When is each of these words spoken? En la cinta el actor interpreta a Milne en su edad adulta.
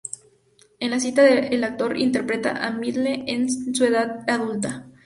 En 0.79 0.89
la 0.89 0.99
cinta 0.99 1.27
el 1.29 1.63
actor 1.63 1.95
interpreta 1.95 2.57
a 2.65 2.71
Milne 2.71 3.23
en 3.27 3.47
su 3.51 3.85
edad 3.85 4.25
adulta. 4.27 4.87